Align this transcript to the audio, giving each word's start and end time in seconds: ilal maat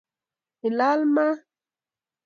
ilal 0.67 1.01
maat 1.15 1.39